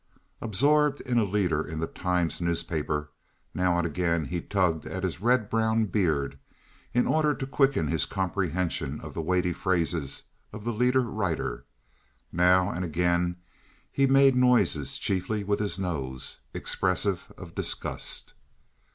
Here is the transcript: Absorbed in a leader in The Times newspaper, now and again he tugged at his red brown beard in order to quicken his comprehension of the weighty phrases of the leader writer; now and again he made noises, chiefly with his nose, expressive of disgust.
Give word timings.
Absorbed 0.41 0.99
in 1.01 1.19
a 1.19 1.23
leader 1.23 1.61
in 1.63 1.79
The 1.79 1.85
Times 1.85 2.41
newspaper, 2.41 3.11
now 3.53 3.77
and 3.77 3.85
again 3.85 4.25
he 4.25 4.41
tugged 4.41 4.87
at 4.87 5.03
his 5.03 5.21
red 5.21 5.47
brown 5.47 5.85
beard 5.85 6.39
in 6.91 7.05
order 7.05 7.35
to 7.35 7.45
quicken 7.45 7.87
his 7.87 8.07
comprehension 8.07 8.99
of 9.01 9.13
the 9.13 9.21
weighty 9.21 9.53
phrases 9.53 10.23
of 10.51 10.63
the 10.63 10.73
leader 10.73 11.01
writer; 11.03 11.65
now 12.31 12.71
and 12.71 12.83
again 12.83 13.35
he 13.91 14.07
made 14.07 14.35
noises, 14.35 14.97
chiefly 14.97 15.43
with 15.43 15.59
his 15.59 15.77
nose, 15.77 16.39
expressive 16.51 17.31
of 17.37 17.53
disgust. 17.53 18.33